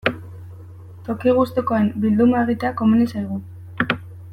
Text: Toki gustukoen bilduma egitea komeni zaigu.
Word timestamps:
Toki 1.09 1.35
gustukoen 1.41 1.93
bilduma 2.07 2.43
egitea 2.49 2.73
komeni 2.83 3.09
zaigu. 3.15 3.43